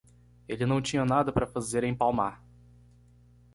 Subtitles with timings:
[0.47, 2.43] Ele não tinha nada para fazer em Palmar.